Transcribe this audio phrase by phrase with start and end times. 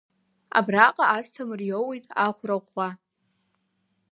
[0.57, 2.89] Абраҟа Асҭамыр иоуит ахәра ӷәӷәа.